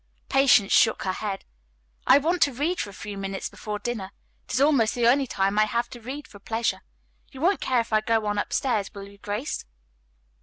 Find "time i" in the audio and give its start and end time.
5.27-5.65